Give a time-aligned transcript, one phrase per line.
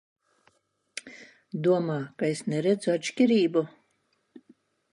[1.67, 3.67] Domā, ka es neredzu atšķirību?